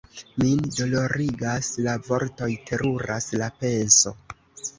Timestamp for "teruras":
2.71-3.29